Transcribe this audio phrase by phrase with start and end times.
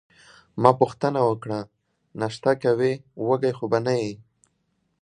[0.61, 1.59] ما پوښتنه وکړه:
[2.19, 2.93] ناشته کوې،
[3.27, 4.13] وږې خو به نه یې؟